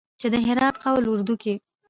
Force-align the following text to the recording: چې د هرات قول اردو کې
چې 0.19 0.27
د 0.33 0.35
هرات 0.45 0.75
قول 0.83 1.03
اردو 1.11 1.35
کې 1.43 1.53